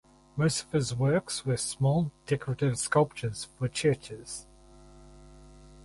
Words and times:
Most 0.35 0.63
of 0.63 0.71
his 0.71 0.95
works 0.95 1.45
were 1.45 1.57
small 1.57 2.11
decorative 2.25 2.79
sculptures 2.79 3.45
for 3.59 3.67
churches. 3.67 4.47